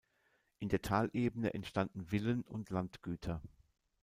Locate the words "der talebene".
0.69-1.53